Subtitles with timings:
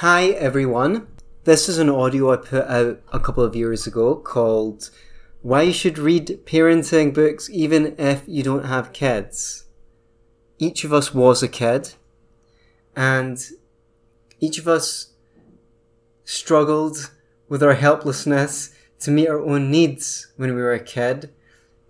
[0.00, 1.08] Hi everyone.
[1.42, 4.90] This is an audio I put out a couple of years ago called
[5.42, 9.64] Why You Should Read Parenting Books Even If You Don't Have Kids.
[10.60, 11.94] Each of us was a kid,
[12.94, 13.44] and
[14.38, 15.14] each of us
[16.24, 17.10] struggled
[17.48, 21.30] with our helplessness to meet our own needs when we were a kid.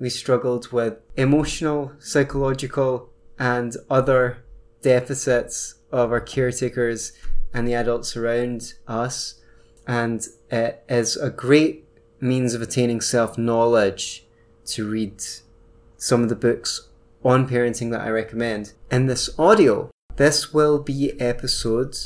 [0.00, 4.38] We struggled with emotional, psychological, and other
[4.80, 7.12] deficits of our caretakers
[7.52, 9.40] and the adults around us.
[9.86, 11.84] And it is a great
[12.20, 14.26] means of attaining self knowledge
[14.66, 15.22] to read
[15.96, 16.88] some of the books
[17.24, 18.72] on parenting that I recommend.
[18.90, 21.96] In this audio, this will be episode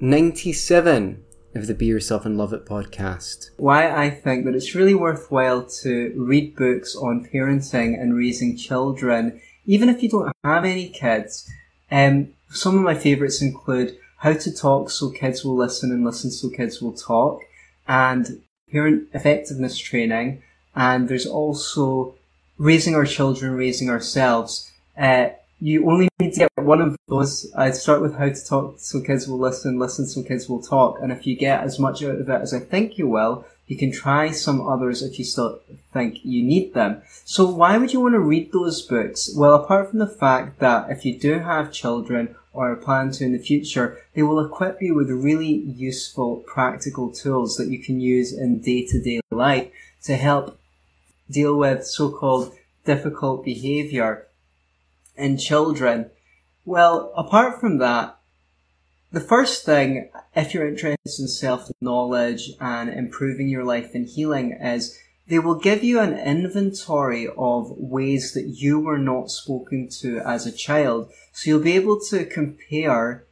[0.00, 1.24] 97
[1.54, 3.50] of the Be Yourself and Love It podcast.
[3.56, 9.40] Why I think that it's really worthwhile to read books on parenting and raising children,
[9.66, 11.48] even if you don't have any kids.
[11.90, 16.32] Um, some of my favourites include How to Talk So Kids Will Listen and Listen
[16.32, 17.40] So Kids Will Talk,
[17.86, 20.42] and Parent Effectiveness Training,
[20.74, 22.16] and there's also
[22.58, 24.72] Raising Our Children, Raising Ourselves.
[24.98, 25.28] Uh,
[25.60, 27.52] you only need to get one of those.
[27.56, 30.98] I'd start with how to talk so kids will listen, listen so kids will talk.
[31.00, 33.76] And if you get as much out of it as I think you will, you
[33.76, 35.60] can try some others if you still
[35.92, 37.02] think you need them.
[37.24, 39.30] So why would you want to read those books?
[39.36, 43.30] Well, apart from the fact that if you do have children or plan to in
[43.30, 48.32] the future, they will equip you with really useful practical tools that you can use
[48.32, 49.70] in day to day life
[50.02, 50.58] to help
[51.30, 52.52] deal with so-called
[52.84, 54.26] difficult behavior
[55.16, 56.10] in children?
[56.64, 58.18] Well, apart from that,
[59.12, 64.98] the first thing, if you're interested in self-knowledge and improving your life and healing is
[65.28, 70.46] they will give you an inventory of ways that you were not spoken to as
[70.46, 71.10] a child.
[71.32, 73.24] So you'll be able to compare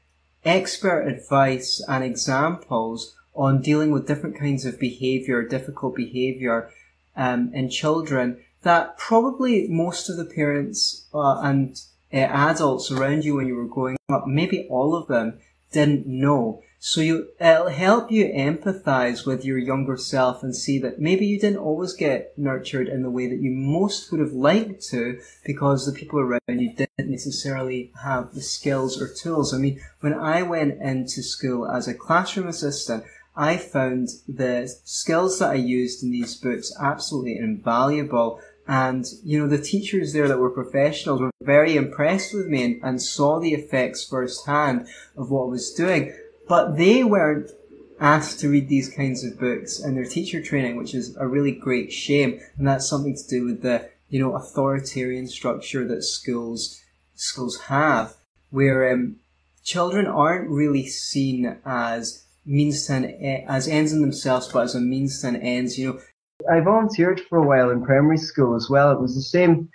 [0.45, 6.71] expert advice and examples on dealing with different kinds of behavior, difficult behavior
[7.17, 11.81] um, in children that probably most of the parents uh, and
[12.13, 15.39] uh, adults around you when you were growing up, maybe all of them,
[15.73, 16.63] didn't know.
[16.79, 21.41] So you, it'll help you empathize with your younger self and see that maybe you
[21.41, 25.87] didn't always get nurtured in the way that you most would have liked to because
[25.87, 29.55] the people around you didn't necessarily have the skills or tools.
[29.55, 33.05] I mean, when I went into school as a classroom assistant,
[33.35, 39.47] I found the skills that I used in these books absolutely invaluable and, you know,
[39.47, 43.55] the teachers there that were professionals were very impressed with me and, and saw the
[43.55, 46.13] effects firsthand of what I was doing.
[46.49, 47.51] But they weren't
[47.99, 51.53] asked to read these kinds of books in their teacher training, which is a really
[51.53, 52.41] great shame.
[52.59, 56.81] And that's something to do with the, you know, authoritarian structure that schools,
[57.15, 58.15] schools have,
[58.51, 59.17] where, um,
[59.65, 64.81] children aren't really seen as means to an, as ends in themselves, but as a
[64.81, 65.77] means to an ends.
[65.77, 66.01] You know,
[66.51, 68.93] I volunteered for a while in primary school as well.
[68.93, 69.69] It was the same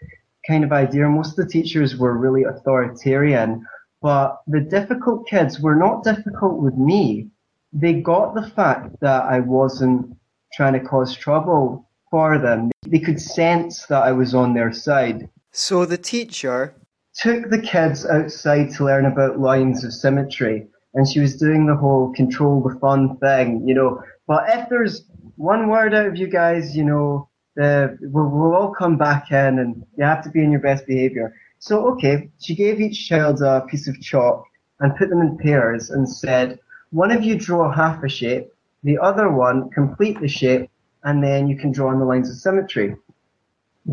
[0.48, 1.08] kind of idea.
[1.10, 3.66] Most of the teachers were really authoritarian,
[4.02, 7.30] but the difficult kids were not difficult with me.
[7.74, 10.16] They got the fact that I wasn't
[10.54, 12.72] trying to cause trouble for them.
[12.88, 15.30] They could sense that I was on their side.
[15.52, 16.76] So the teacher
[17.16, 21.76] took the kids outside to learn about lines of symmetry and she was doing the
[21.76, 24.04] whole control the fun thing, you know.
[24.28, 28.74] But if there's one word out of you guys, you know, the, we'll, we'll all
[28.74, 31.34] come back in and you have to be in your best behavior.
[31.62, 34.46] So, okay, she gave each child a piece of chalk
[34.80, 38.52] and put them in pairs and said, one of you draw half a shape,
[38.82, 40.72] the other one complete the shape,
[41.04, 42.96] and then you can draw on the lines of symmetry.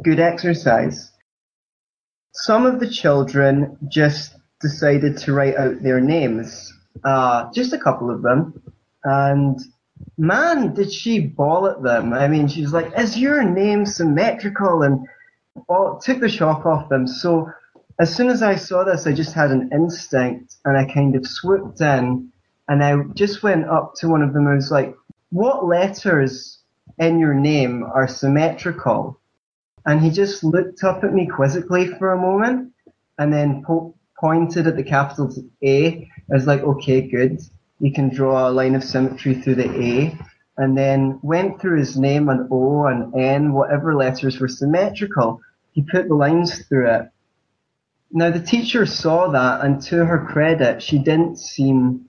[0.02, 1.12] Good exercise.
[2.32, 6.72] Some of the children just decided to write out their names,
[7.04, 8.62] uh, just a couple of them,
[9.04, 9.60] and
[10.16, 12.14] man, did she bawl at them.
[12.14, 14.82] I mean, she's like, is your name symmetrical?
[14.84, 15.06] And
[15.68, 17.06] all, took the shock off them.
[17.06, 17.50] So
[17.98, 21.26] as soon as I saw this, I just had an instinct and I kind of
[21.26, 22.30] swooped in
[22.68, 24.94] and I just went up to one of them and was like,
[25.30, 26.58] what letters
[26.98, 29.18] in your name are symmetrical?
[29.86, 32.72] And he just looked up at me quizzically for a moment
[33.18, 35.32] and then po- pointed at the capital
[35.64, 36.08] A.
[36.30, 37.40] I was like, okay, good
[37.80, 40.18] you can draw a line of symmetry through the A,
[40.56, 45.40] and then went through his name and O and N, whatever letters were symmetrical.
[45.78, 47.02] He put the lines through it.
[48.10, 52.06] Now the teacher saw that, and to her credit, she didn't seem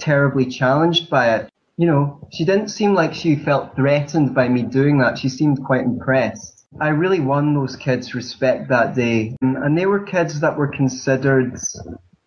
[0.00, 1.52] terribly challenged by it.
[1.76, 5.16] You know, she didn't seem like she felt threatened by me doing that.
[5.16, 6.66] She seemed quite impressed.
[6.80, 11.56] I really won those kids' respect that day, and they were kids that were considered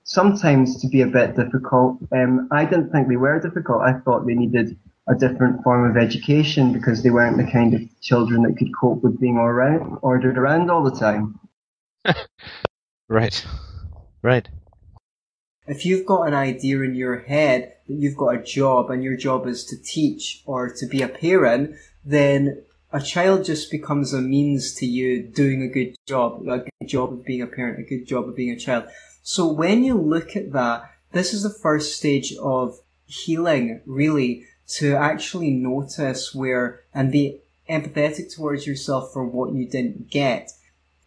[0.05, 1.97] sometimes to be a bit difficult.
[2.13, 3.81] Um, I didn't think they were difficult.
[3.81, 4.77] I thought they needed
[5.09, 9.01] a different form of education because they weren't the kind of children that could cope
[9.01, 11.39] with being around, ordered around all the time.
[13.09, 13.45] right.
[14.21, 14.47] Right.
[15.67, 19.17] If you've got an idea in your head that you've got a job and your
[19.17, 24.21] job is to teach or to be a parent, then a child just becomes a
[24.21, 27.83] means to you doing a good job, a good job of being a parent, a
[27.83, 28.85] good job of being a child.
[29.21, 34.45] So when you look at that, this is the first stage of healing, really,
[34.77, 37.39] to actually notice where and be
[37.69, 40.51] empathetic towards yourself for what you didn't get.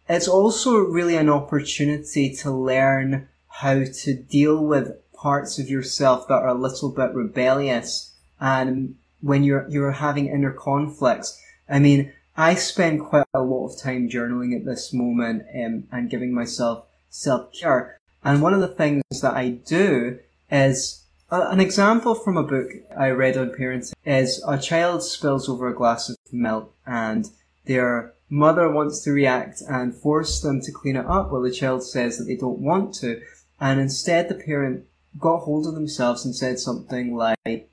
[0.09, 6.43] It's also really an opportunity to learn how to deal with parts of yourself that
[6.43, 11.41] are a little bit rebellious and when you're you're having inner conflicts.
[11.69, 16.11] I mean, I spend quite a lot of time journaling at this moment um, and
[16.11, 17.99] giving myself self care.
[18.25, 20.19] And one of the things that I do
[20.51, 21.02] is
[21.33, 25.75] an example from a book I read on parenting is a child spills over a
[25.75, 27.31] glass of milk and
[27.65, 31.85] their mother wants to react and force them to clean it up while the child
[31.85, 33.23] says that they don't want to.
[33.59, 34.85] And instead the parent
[35.19, 37.71] got hold of themselves and said something like,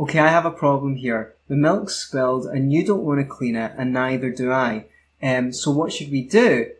[0.00, 1.34] okay, I have a problem here.
[1.46, 4.86] The milk's spilled and you don't want to clean it and neither do I.
[5.22, 6.70] Um, so what should we do?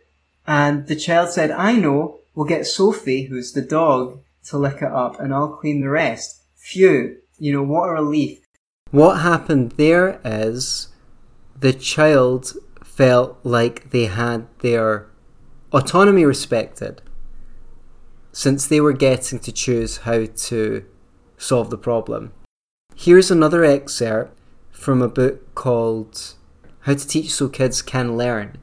[0.45, 4.93] And the child said, I know, we'll get Sophie, who's the dog, to lick it
[4.93, 6.43] up and I'll clean the rest.
[6.57, 8.41] Phew, you know, what a relief.
[8.91, 10.89] What happened there is
[11.59, 12.53] the child
[12.85, 15.07] felt like they had their
[15.73, 17.03] autonomy respected
[18.33, 20.85] since they were getting to choose how to
[21.37, 22.33] solve the problem.
[22.95, 24.39] Here's another excerpt
[24.71, 26.35] from a book called
[26.81, 28.59] How to Teach So Kids Can Learn.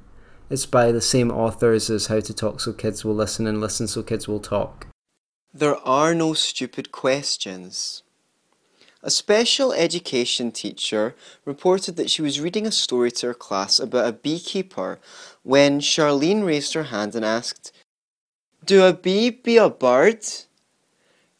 [0.49, 3.87] It's by the same authors as How to Talk So Kids Will Listen and Listen
[3.87, 4.87] So Kids Will Talk.
[5.55, 8.01] There are no stupid questions.
[9.03, 11.13] A special education teacher
[11.45, 14.99] reported that she was reading a story to her class about a beekeeper
[15.43, 17.71] when Charlene raised her hand and asked,
[18.65, 20.25] Do a bee be a bird?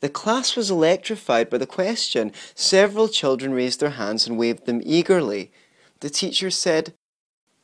[0.01, 2.33] The class was electrified by the question.
[2.53, 5.51] Several children raised their hands and waved them eagerly.
[6.01, 6.93] The teacher said,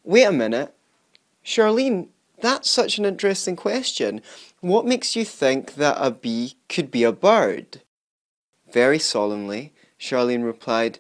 [0.04, 0.74] Wait a minute.
[1.46, 2.07] Charlene,
[2.41, 4.21] that's such an interesting question.
[4.62, 7.81] What makes you think that a bee could be a bird?
[8.71, 11.00] Very solemnly, Charlene replied,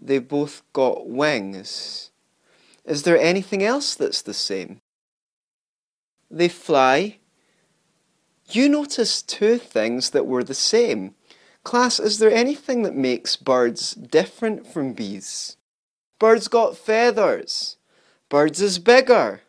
[0.00, 2.10] They've both got wings.
[2.84, 4.80] Is there anything else that's the same?
[6.30, 7.18] They fly.
[8.50, 11.14] You noticed two things that were the same.
[11.64, 15.56] Class, is there anything that makes birds different from bees?
[16.20, 17.76] Birds got feathers.
[18.28, 19.42] Birds is bigger.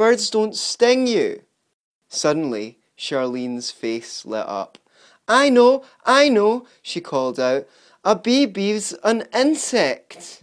[0.00, 1.42] Birds don't sting you.
[2.08, 4.78] Suddenly, Charlene's face lit up.
[5.28, 7.68] I know, I know, she called out.
[8.02, 10.42] A bee bee's an insect.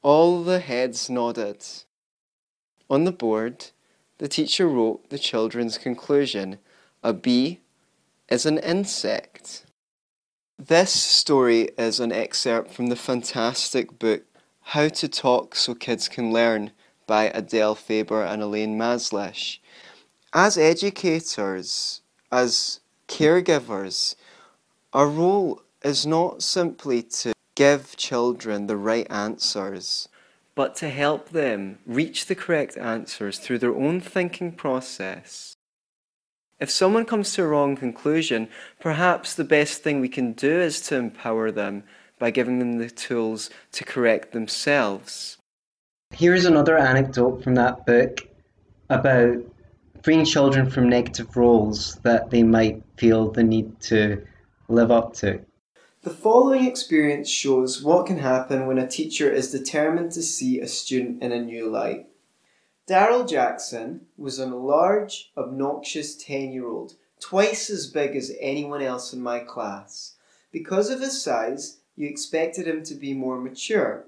[0.00, 1.62] All the heads nodded.
[2.88, 3.66] On the board,
[4.16, 6.58] the teacher wrote the children's conclusion
[7.02, 7.60] A bee
[8.30, 9.66] is an insect.
[10.58, 14.22] This story is an excerpt from the fantastic book
[14.62, 16.70] How to Talk So Kids Can Learn
[17.06, 19.58] by Adele Faber and Elaine Mazlish
[20.32, 22.00] as educators,
[22.30, 24.14] as caregivers,
[24.92, 30.08] our role is not simply to give children the right answers,
[30.54, 35.54] but to help them reach the correct answers through their own thinking process.
[36.58, 38.48] If someone comes to a wrong conclusion,
[38.80, 41.82] perhaps the best thing we can do is to empower them
[42.18, 45.38] by giving them the tools to correct themselves.
[46.12, 48.28] Here's another anecdote from that book
[48.90, 49.38] about
[50.02, 54.22] freeing children from negative roles that they might feel the need to
[54.68, 55.40] live up to.
[56.02, 60.68] The following experience shows what can happen when a teacher is determined to see a
[60.68, 62.06] student in a new light.
[62.86, 69.14] Daryl Jackson was a large, obnoxious 10 year old, twice as big as anyone else
[69.14, 70.16] in my class.
[70.50, 74.04] Because of his size, you expected him to be more mature,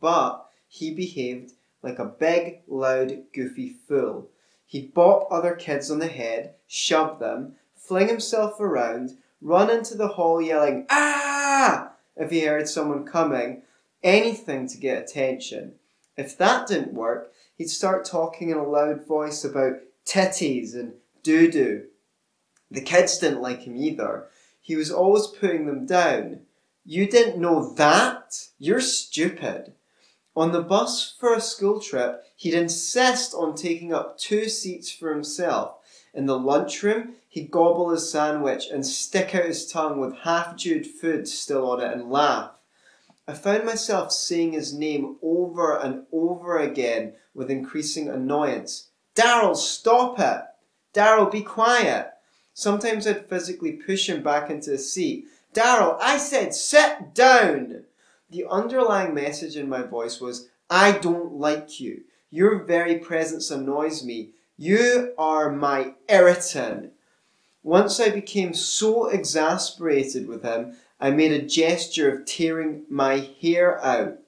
[0.00, 0.44] but
[0.74, 1.52] he behaved
[1.84, 4.28] like a big, loud, goofy fool
[4.66, 10.08] He'd bop other kids on the head, shove them, fling himself around, run into the
[10.08, 11.92] hall yelling, Ah!
[12.16, 13.62] if he heard someone coming,
[14.02, 15.74] anything to get attention.
[16.16, 21.48] If that didn't work, he'd start talking in a loud voice about titties and doo
[21.52, 21.84] doo.
[22.68, 24.26] The kids didn't like him either.
[24.60, 26.40] He was always putting them down.
[26.84, 28.48] You didn't know that?
[28.58, 29.72] You're stupid.
[30.36, 35.12] On the bus for a school trip, he'd insist on taking up two seats for
[35.12, 35.76] himself.
[36.12, 40.86] In the lunchroom, He'd gobble his sandwich and stick out his tongue with half chewed
[40.86, 42.52] food still on it and laugh.
[43.26, 48.90] I found myself saying his name over and over again with increasing annoyance.
[49.16, 50.42] Daryl, stop it!
[50.94, 52.12] Daryl, be quiet!
[52.52, 55.26] Sometimes I'd physically push him back into his seat.
[55.52, 57.82] Daryl, I said sit down!
[58.34, 62.02] The underlying message in my voice was, I don't like you.
[62.32, 64.30] Your very presence annoys me.
[64.56, 66.94] You are my irritant.
[67.62, 73.80] Once I became so exasperated with him I made a gesture of tearing my hair
[73.84, 74.18] out.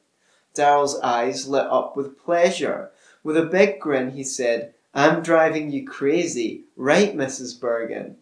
[0.54, 2.92] Daryl's eyes lit up with pleasure.
[3.24, 7.58] With a big grin, he said, I'm driving you crazy, right, Mrs.
[7.58, 8.18] Bergen?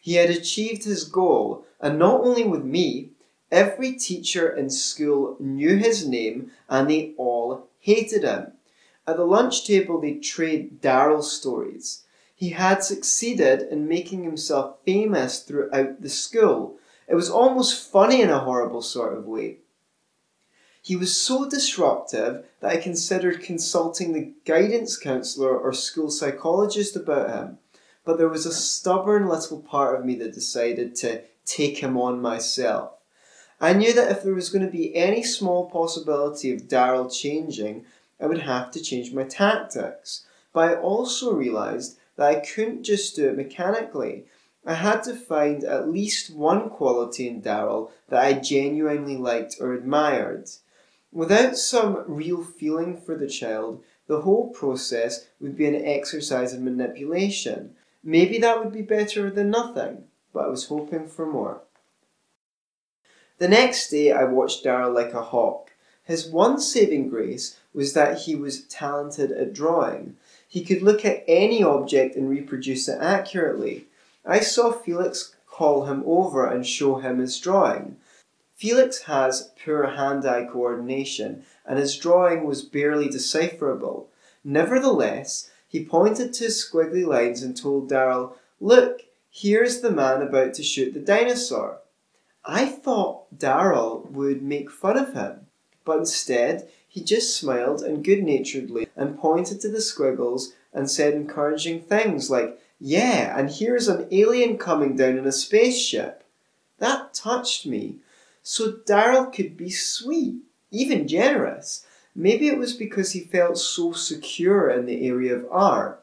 [0.00, 3.10] He had achieved his goal, and not only with me,
[3.50, 8.52] every teacher in school knew his name and they all hated him.
[9.06, 12.04] At the lunch table, they trade Daryl stories.
[12.34, 16.78] He had succeeded in making himself famous throughout the school
[17.08, 19.58] it was almost funny in a horrible sort of way.
[20.82, 27.30] He was so disruptive that I considered consulting the guidance counsellor or school psychologist about
[27.30, 27.58] him,
[28.04, 32.20] but there was a stubborn little part of me that decided to take him on
[32.20, 32.92] myself.
[33.60, 37.84] I knew that if there was going to be any small possibility of Daryl changing,
[38.20, 40.24] I would have to change my tactics.
[40.52, 44.26] But I also realised that I couldn't just do it mechanically.
[44.64, 49.72] I had to find at least one quality in Daryl that I genuinely liked or
[49.72, 50.50] admired.
[51.12, 56.64] Without some real feeling for the child, the whole process would be an exercise in
[56.64, 57.74] manipulation.
[58.04, 61.62] Maybe that would be better than nothing, but I was hoping for more.
[63.38, 65.70] The next day I watched Daryl like a hawk.
[66.02, 70.16] His one saving grace was that he was talented at drawing.
[70.48, 73.86] He could look at any object and reproduce it accurately.
[74.24, 77.96] I saw Felix call him over and show him his drawing.
[78.56, 84.08] Felix has poor hand-eye coordination, and his drawing was barely decipherable.
[84.42, 90.54] Nevertheless, he pointed to his squiggly lines and told Daryl, Look, here's the man about
[90.54, 91.78] to shoot the dinosaur.
[92.50, 95.48] I thought Daryl would make fun of him,
[95.84, 101.12] but instead he just smiled and good naturedly and pointed to the squiggles and said
[101.12, 106.24] encouraging things like, yeah, and here's an alien coming down in a spaceship.
[106.78, 107.96] That touched me.
[108.42, 110.36] So Daryl could be sweet,
[110.70, 111.84] even generous.
[112.14, 116.02] Maybe it was because he felt so secure in the area of art.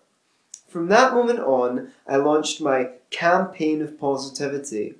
[0.67, 4.95] From that moment on, I launched my campaign of positivity.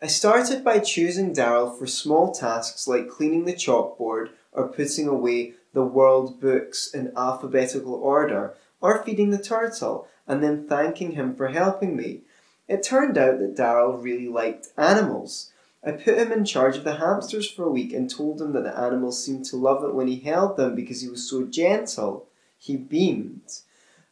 [0.00, 5.54] I started by choosing Daryl for small tasks like cleaning the chalkboard or putting away
[5.72, 11.48] the world books in alphabetical order or feeding the turtle and then thanking him for
[11.48, 12.20] helping me.
[12.68, 15.50] It turned out that Daryl really liked animals.
[15.84, 18.62] I put him in charge of the hamsters for a week and told him that
[18.62, 22.28] the animals seemed to love it when he held them because he was so gentle.
[22.56, 23.62] He beamed.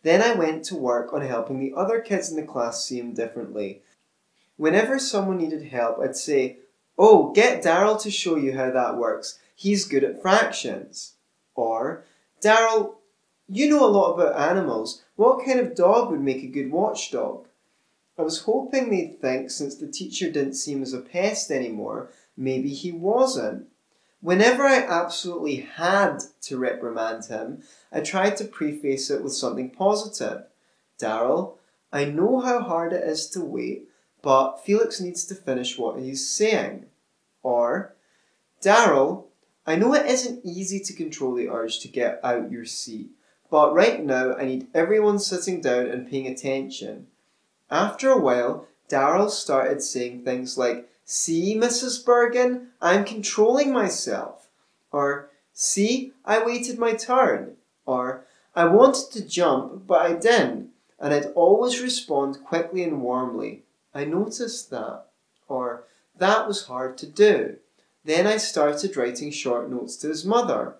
[0.02, 3.12] Then I went to work on helping the other kids in the class see him
[3.12, 3.82] differently.
[4.56, 6.58] Whenever someone needed help, I'd say,
[6.98, 9.38] Oh, get Daryl to show you how that works.
[9.54, 11.14] He's good at fractions.
[11.54, 12.04] Or,
[12.42, 12.96] Daryl,
[13.48, 15.02] you know a lot about animals.
[15.16, 17.46] What kind of dog would make a good watchdog?
[18.18, 22.70] I was hoping they'd think, since the teacher didn't seem as a pest anymore, maybe
[22.70, 23.68] he wasn't.
[24.22, 30.44] Whenever I absolutely had to reprimand him, I tried to preface it with something positive.
[30.98, 31.58] Daryl,
[31.92, 33.88] I know how hard it is to wait,
[34.26, 36.86] but Felix needs to finish what he's saying.
[37.44, 37.94] Or,
[38.60, 39.26] Daryl,
[39.64, 43.10] I know it isn't easy to control the urge to get out your seat,
[43.52, 47.06] but right now, I need everyone sitting down and paying attention.
[47.70, 52.04] After a while, Daryl started saying things like, See, Mrs.
[52.04, 54.48] Bergen, I'm controlling myself.
[54.90, 57.58] Or, See, I waited my turn.
[57.86, 60.70] Or, I wanted to jump, but I didn't.
[60.98, 63.62] And I'd always respond quickly and warmly.
[63.96, 65.06] I noticed that.
[65.48, 65.84] Or,
[66.18, 67.56] that was hard to do.
[68.04, 70.76] Then I started writing short notes to his mother.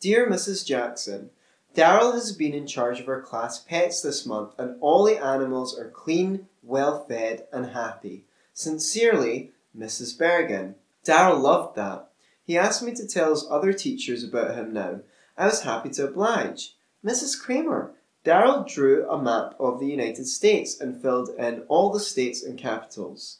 [0.00, 0.64] Dear Mrs.
[0.64, 1.30] Jackson,
[1.74, 5.78] Daryl has been in charge of our class pets this month, and all the animals
[5.78, 8.24] are clean, well fed, and happy.
[8.54, 10.18] Sincerely, Mrs.
[10.18, 10.76] Bergen.
[11.04, 12.10] Daryl loved that.
[12.42, 15.00] He asked me to tell his other teachers about him now.
[15.36, 16.74] I was happy to oblige.
[17.04, 17.40] Mrs.
[17.40, 22.42] Kramer, Daryl drew a map of the United States and filled in all the states
[22.42, 23.38] and capitals.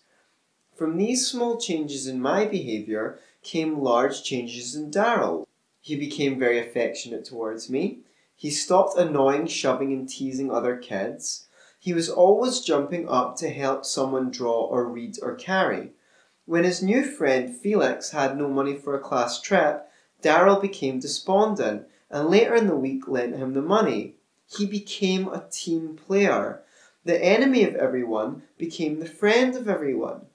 [0.74, 5.46] From these small changes in my behaviour came large changes in Daryl.
[5.82, 7.98] He became very affectionate towards me.
[8.34, 11.46] He stopped annoying, shoving, and teasing other kids.
[11.78, 15.92] He was always jumping up to help someone draw or read or carry.
[16.46, 19.86] When his new friend Felix had no money for a class trip,
[20.22, 24.16] Daryl became despondent and later in the week lent him the money.
[24.56, 26.62] He became a team player.
[27.04, 30.26] The enemy of everyone became the friend of everyone.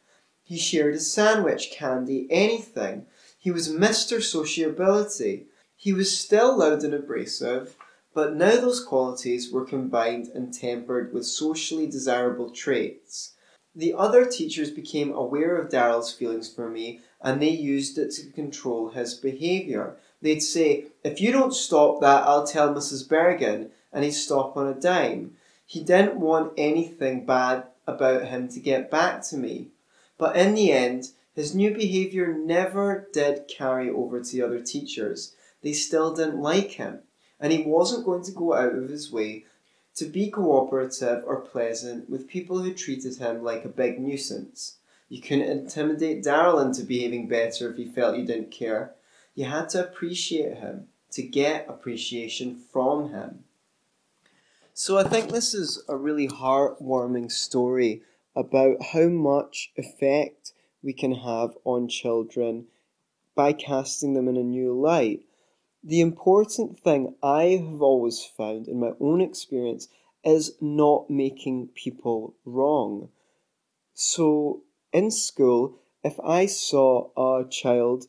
[0.41, 3.07] He shared a sandwich, candy, anything.
[3.37, 4.21] He was Mr.
[4.23, 5.47] Sociability.
[5.75, 7.75] He was still loud and abrasive,
[8.13, 13.33] but now those qualities were combined and tempered with socially desirable traits.
[13.75, 18.31] The other teachers became aware of Daryl's feelings for me and they used it to
[18.31, 19.97] control his behaviour.
[20.21, 23.09] They'd say, If you don't stop that, I'll tell Mrs.
[23.09, 25.37] Bergen, and he'd stop on a dime.
[25.65, 29.69] He didn't want anything bad about him to get back to me.
[30.17, 35.33] But in the end, his new behaviour never did carry over to the other teachers.
[35.63, 36.99] They still didn't like him,
[37.39, 39.45] and he wasn't going to go out of his way
[39.95, 44.75] to be cooperative or pleasant with people who treated him like a big nuisance.
[45.07, 48.93] You couldn't intimidate Daryl into behaving better if he felt you didn't care.
[49.35, 53.44] You had to appreciate him to get appreciation from him.
[54.77, 58.01] So I think this is a really heartwarming story
[58.35, 60.51] about how much effect
[60.83, 62.65] we can have on children
[63.35, 65.21] by casting them in a new light.
[65.81, 69.87] The important thing I have always found in my own experience
[70.25, 73.07] is not making people wrong.
[73.93, 78.07] So in school, if I saw a child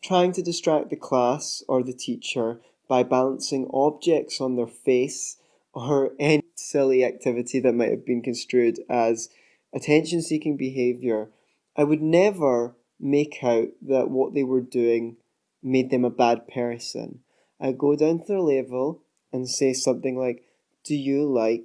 [0.00, 5.38] trying to distract the class or the teacher by balancing objects on their face
[5.74, 9.28] or any silly activity that might have been construed as
[9.74, 11.30] attention seeking behaviour,
[11.76, 15.16] I would never make out that what they were doing
[15.62, 17.20] made them a bad person.
[17.60, 19.02] I go down to their level
[19.32, 20.44] and say something like,
[20.84, 21.64] Do you like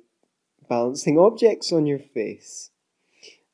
[0.68, 2.72] balancing objects on your face?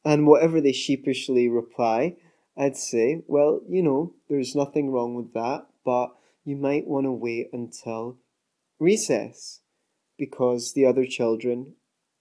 [0.05, 2.15] And whatever they sheepishly reply,
[2.57, 7.11] I'd say, Well, you know, there's nothing wrong with that, but you might want to
[7.11, 8.19] wait until
[8.79, 9.59] recess
[10.17, 11.75] because the other children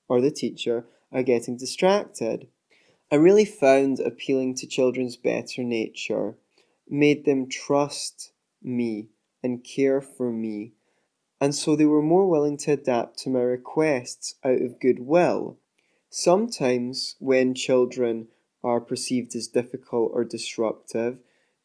[0.09, 2.49] or the teacher are getting distracted.
[3.11, 6.37] I really found appealing to children's better nature
[6.89, 9.09] made them trust me
[9.43, 10.73] and care for me,
[11.41, 15.59] and so they were more willing to adapt to my requests out of goodwill.
[16.11, 18.29] Sometimes, when children
[18.63, 21.19] are perceived as difficult or disruptive,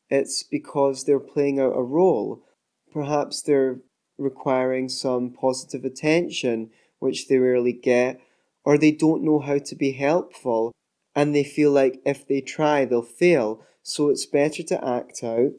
[0.09, 2.43] it's because they're playing out a role.
[2.91, 3.79] Perhaps they're
[4.19, 8.21] requiring some positive attention, which they rarely get,
[8.63, 10.73] or they don't know how to be helpful
[11.15, 13.61] and they feel like if they try, they'll fail.
[13.81, 15.51] So it's better to act out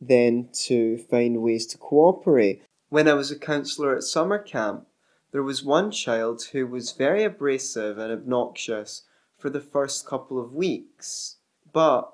[0.00, 2.62] than to find ways to cooperate.
[2.88, 4.86] When I was a counsellor at summer camp,
[5.32, 9.02] there was one child who was very abrasive and obnoxious
[9.38, 11.36] for the first couple of weeks.
[11.72, 12.12] But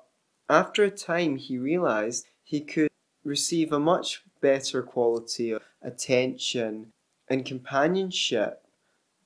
[0.49, 2.89] after a time, he realised he could
[3.23, 6.91] receive a much better quality of attention
[7.27, 8.61] and companionship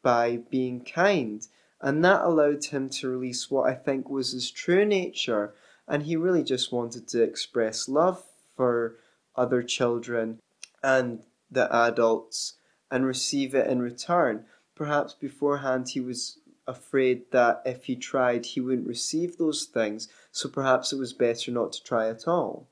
[0.01, 1.47] by being kind
[1.81, 5.53] and that allowed him to release what I think was his true nature,
[5.87, 8.23] and he really just wanted to express love
[8.55, 8.95] for
[9.35, 10.39] other children
[10.83, 12.53] and the adults
[12.89, 14.45] and receive it in return.
[14.75, 20.49] Perhaps beforehand he was afraid that if he tried he wouldn't receive those things, so
[20.49, 22.67] perhaps it was better not to try at all.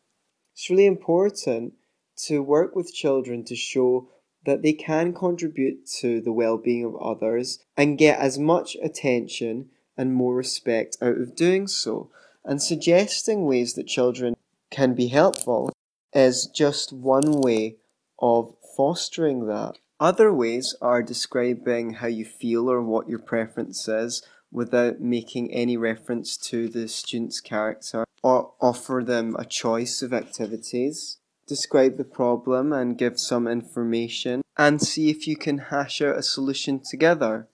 [0.54, 1.74] It's really important
[2.16, 4.10] to work with children to show
[4.46, 9.70] that they can contribute to the well being of others and get as much attention
[9.98, 12.10] and more respect out of doing so.
[12.44, 14.36] And suggesting ways that children
[14.70, 15.72] can be helpful
[16.14, 17.78] is just one way
[18.20, 19.78] of fostering that.
[20.00, 25.76] Other ways are describing how you feel or what your preference is without making any
[25.76, 32.74] reference to the student's character, or offer them a choice of activities describe the problem
[32.74, 37.48] and give some information, and see if you can hash out a solution together.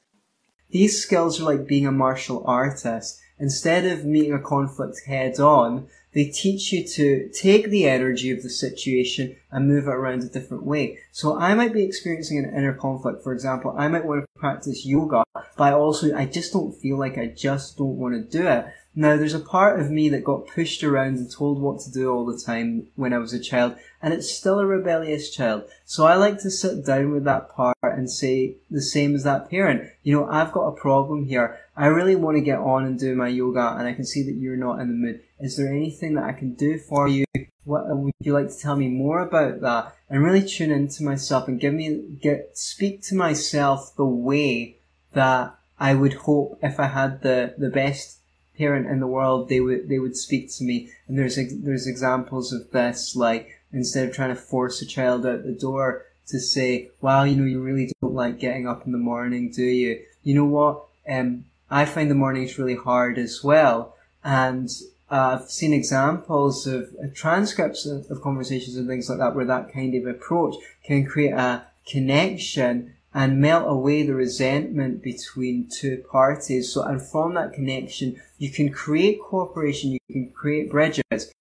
[0.70, 3.20] These skills are like being a martial artist.
[3.40, 8.44] Instead of meeting a conflict head on, they teach you to take the energy of
[8.44, 11.00] the situation and move it around a different way.
[11.12, 13.24] So I might be experiencing an inner conflict.
[13.24, 17.00] For example, I might want to practice yoga, but I also, I just don't feel
[17.00, 18.66] like I just don't want to do it.
[18.94, 22.12] Now, there's a part of me that got pushed around and told what to do
[22.12, 25.64] all the time when I was a child, and it's still a rebellious child.
[25.86, 29.50] So I like to sit down with that part and say the same as that
[29.50, 29.90] parent.
[30.04, 31.58] You know, I've got a problem here.
[31.78, 34.36] I really want to get on and do my yoga, and I can see that
[34.36, 35.22] you're not in the mood.
[35.40, 37.24] Is there anything that I can do for you?
[37.64, 39.96] What would you like to tell me more about that?
[40.10, 44.78] And really tune into myself and give me get speak to myself the way
[45.14, 48.21] that I would hope if I had the, the best
[48.58, 50.90] parent in the world, they would they would speak to me.
[51.08, 55.44] And there's there's examples of this, like instead of trying to force a child out
[55.44, 58.98] the door, to say, "Wow, you know, you really don't like getting up in the
[58.98, 60.86] morning, do you?" You know what?
[61.08, 64.70] Um, I find the mornings really hard as well, and
[65.10, 69.46] uh, I've seen examples of uh, transcripts of, of conversations and things like that where
[69.46, 76.04] that kind of approach can create a connection and melt away the resentment between two
[76.10, 76.74] parties.
[76.74, 81.32] So, and from that connection, you can create cooperation, you can create bridges.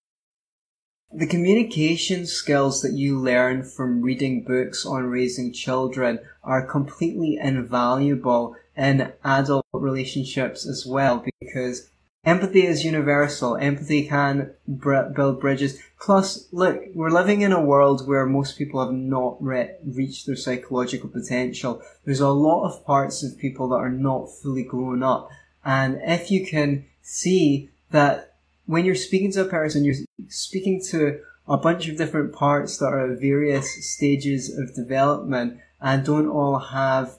[1.13, 8.55] The communication skills that you learn from reading books on raising children are completely invaluable
[8.77, 11.91] in adult relationships as well because
[12.25, 13.57] empathy is universal.
[13.57, 15.81] Empathy can br- build bridges.
[16.01, 20.37] Plus, look, we're living in a world where most people have not re- reached their
[20.37, 21.83] psychological potential.
[22.05, 25.31] There's a lot of parts of people that are not fully grown up.
[25.65, 28.35] And if you can see that
[28.67, 29.97] when you're speaking to a person, you're
[30.29, 36.05] speaking to a bunch of different parts that are at various stages of development and
[36.05, 37.19] don't all have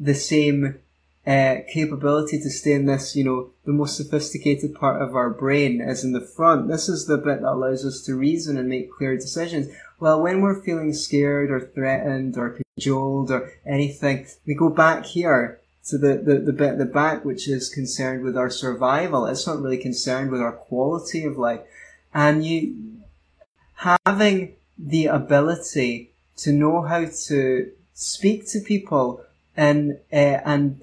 [0.00, 0.80] the same
[1.26, 5.80] uh, capability to stay in this, you know, the most sophisticated part of our brain
[5.80, 6.68] as in the front.
[6.68, 9.72] This is the bit that allows us to reason and make clear decisions.
[10.00, 15.60] Well, when we're feeling scared or threatened or cajoled or anything, we go back here
[15.86, 19.26] to the, the, the bit at the back, which is concerned with our survival.
[19.26, 21.60] It's not really concerned with our quality of life.
[22.12, 22.74] And you,
[23.76, 29.24] having the ability to know how to speak to people
[29.56, 30.80] and, uh, and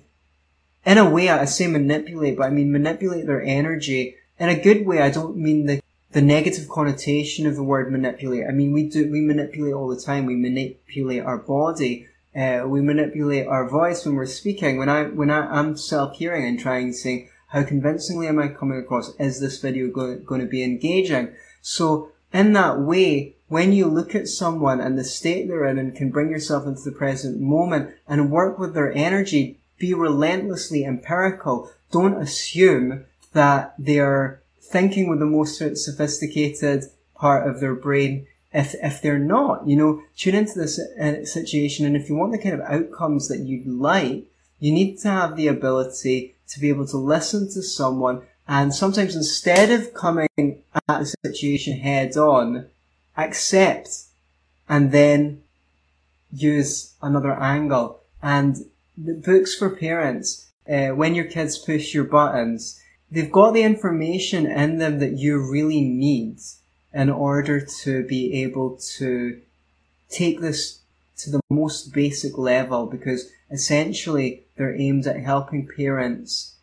[0.85, 4.85] in a way, I say manipulate, but I mean manipulate their energy in a good
[4.85, 5.01] way.
[5.01, 8.47] I don't mean the, the negative connotation of the word manipulate.
[8.47, 10.25] I mean, we do, we manipulate all the time.
[10.25, 14.77] We manipulate our body uh, we manipulate our voice when we're speaking.
[14.77, 18.79] When I when I, am self-hearing and trying to say how convincingly am I coming
[18.79, 19.15] across?
[19.19, 21.33] Is this video go- going to be engaging?
[21.61, 25.95] So in that way, when you look at someone and the state they're in and
[25.95, 31.71] can bring yourself into the present moment and work with their energy, be relentlessly empirical.
[31.91, 36.83] Don't assume that they're thinking with the most sophisticated
[37.15, 41.85] part of their brain if if they're not, you know, tune into this uh, situation,
[41.85, 44.25] and if you want the kind of outcomes that you'd like,
[44.59, 49.15] you need to have the ability to be able to listen to someone, and sometimes
[49.15, 52.65] instead of coming at the situation head on,
[53.15, 54.05] accept,
[54.67, 55.43] and then
[56.33, 58.01] use another angle.
[58.21, 58.57] And
[59.01, 64.45] the books for parents, uh, when your kids push your buttons, they've got the information
[64.45, 66.37] in them that you really need
[66.93, 69.39] in order to be able to
[70.09, 70.79] take this
[71.17, 76.55] to the most basic level because essentially they're aimed at helping parents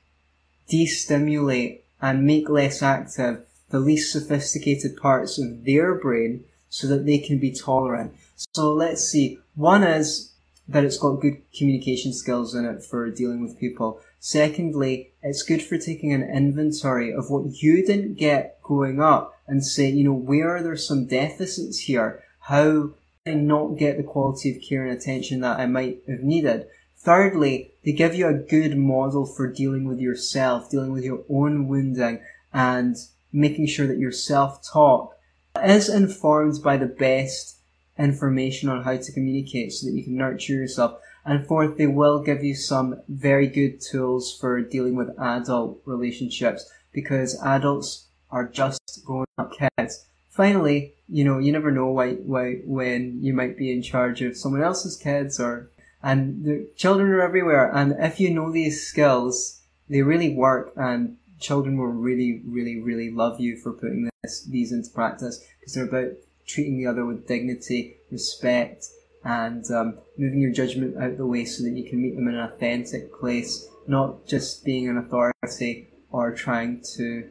[0.68, 7.18] destimulate and make less active the least sophisticated parts of their brain so that they
[7.18, 8.14] can be tolerant.
[8.54, 9.38] So let's see.
[9.54, 10.32] One is
[10.68, 14.00] that it's got good communication skills in it for dealing with people.
[14.18, 19.64] Secondly, it's good for taking an inventory of what you didn't get growing up and
[19.64, 22.24] say, you know, where are there some deficits here?
[22.40, 22.90] How
[23.24, 26.66] did I not get the quality of care and attention that I might have needed?
[26.96, 31.68] Thirdly, they give you a good model for dealing with yourself, dealing with your own
[31.68, 32.20] wounding
[32.52, 32.96] and
[33.32, 35.16] making sure that your self-talk
[35.62, 37.55] is informed by the best
[37.98, 41.00] information on how to communicate so that you can nurture yourself.
[41.24, 46.70] And fourth, they will give you some very good tools for dealing with adult relationships
[46.92, 50.06] because adults are just grown up kids.
[50.30, 54.36] Finally, you know, you never know why, why, when you might be in charge of
[54.36, 55.70] someone else's kids or,
[56.02, 57.74] and the children are everywhere.
[57.74, 63.10] And if you know these skills, they really work and children will really, really, really
[63.10, 67.26] love you for putting this, these into practice because they're about treating the other with
[67.26, 68.86] dignity, respect,
[69.24, 72.36] and um, moving your judgment out the way so that you can meet them in
[72.36, 77.28] an authentic place, not just being an authority or trying to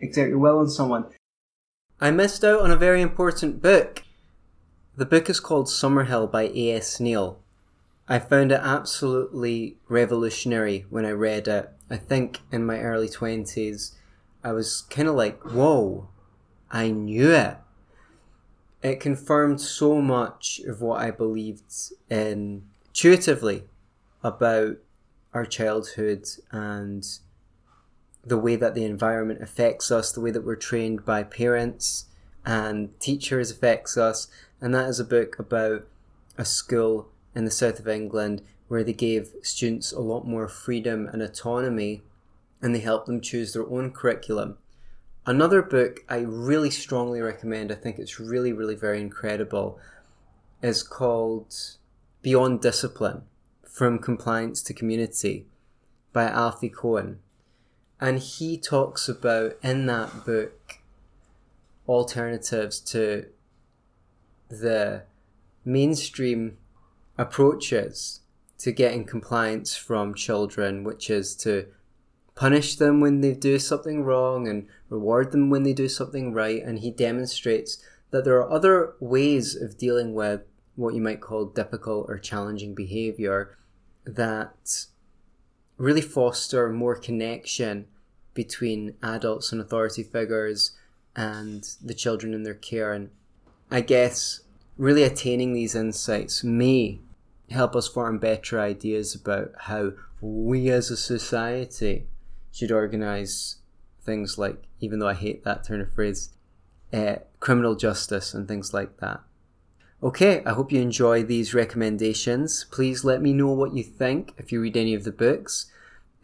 [0.00, 1.06] exert your will on someone.
[2.00, 4.04] I missed out on a very important book.
[4.96, 7.00] The book is called Summerhill by A.S.
[7.00, 7.40] Neill.
[8.08, 11.70] I found it absolutely revolutionary when I read it.
[11.90, 13.94] I think in my early 20s,
[14.44, 16.08] I was kind of like, whoa,
[16.70, 17.56] I knew it
[18.82, 21.72] it confirmed so much of what I believed
[22.08, 22.64] in
[22.98, 23.64] intuitively
[24.24, 24.76] about
[25.32, 27.06] our childhood and
[28.24, 32.06] the way that the environment affects us, the way that we're trained by parents
[32.44, 34.28] and teachers affects us.
[34.60, 35.86] And that is a book about
[36.36, 41.06] a school in the south of England where they gave students a lot more freedom
[41.06, 42.02] and autonomy
[42.60, 44.58] and they helped them choose their own curriculum.
[45.26, 49.78] Another book I really strongly recommend, I think it's really, really very incredible,
[50.62, 51.54] is called
[52.22, 53.22] Beyond Discipline
[53.68, 55.46] From Compliance to Community
[56.12, 57.18] by Alfie Kohn.
[58.00, 60.78] And he talks about in that book
[61.86, 63.26] alternatives to
[64.48, 65.02] the
[65.64, 66.56] mainstream
[67.16, 68.20] approaches
[68.58, 71.66] to getting compliance from children, which is to
[72.38, 76.62] punish them when they do something wrong and reward them when they do something right.
[76.62, 80.42] And he demonstrates that there are other ways of dealing with
[80.76, 83.58] what you might call difficult or challenging behavior
[84.04, 84.86] that
[85.78, 87.88] really foster more connection
[88.34, 90.76] between adults and authority figures
[91.16, 92.92] and the children in their care.
[92.92, 93.10] And
[93.68, 94.42] I guess
[94.76, 97.00] really attaining these insights may
[97.50, 102.06] help us form better ideas about how we as a society
[102.58, 103.58] should organise
[104.02, 106.30] things like, even though I hate that turn of phrase,
[106.92, 109.20] uh, criminal justice and things like that.
[110.02, 112.66] Okay, I hope you enjoy these recommendations.
[112.72, 115.70] Please let me know what you think if you read any of the books.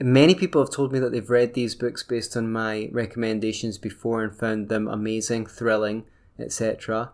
[0.00, 4.24] Many people have told me that they've read these books based on my recommendations before
[4.24, 6.04] and found them amazing, thrilling,
[6.36, 7.12] etc.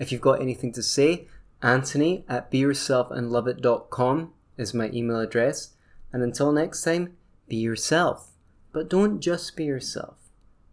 [0.00, 1.28] If you've got anything to say,
[1.62, 5.74] Anthony at beyourselfandloveit.com is my email address.
[6.12, 7.16] And until next time,
[7.48, 8.32] be yourself.
[8.76, 10.16] But don't just be yourself.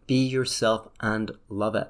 [0.07, 1.87] Be yourself and love it.